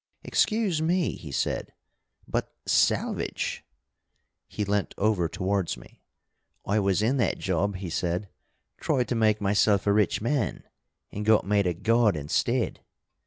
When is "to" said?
9.09-9.15